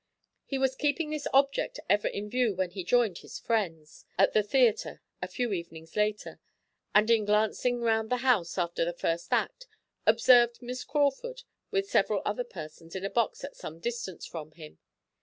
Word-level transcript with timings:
He 0.45 0.57
was 0.57 0.73
keeping 0.75 1.11
this 1.11 1.27
object 1.31 1.79
ever 1.87 2.07
in 2.07 2.27
view 2.27 2.55
when 2.55 2.71
he 2.71 2.83
joined 2.83 3.19
his 3.19 3.37
friends 3.37 4.03
at 4.17 4.33
the 4.33 4.41
theatre 4.41 5.03
a 5.21 5.27
few 5.27 5.53
evenings 5.53 5.95
later, 5.95 6.39
and 6.95 7.07
in 7.11 7.23
glancing 7.23 7.81
round 7.81 8.09
the 8.09 8.17
house 8.25 8.57
after 8.57 8.83
the 8.83 8.93
first 8.93 9.31
act, 9.31 9.67
observed 10.07 10.59
Miss 10.59 10.83
Crawford 10.83 11.43
with 11.69 11.87
several 11.87 12.23
other 12.25 12.43
persons 12.43 12.95
in 12.95 13.05
a 13.05 13.11
box 13.11 13.43
at 13.43 13.55
some 13.55 13.79
distance 13.79 14.25
from 14.25 14.53
him. 14.53 14.79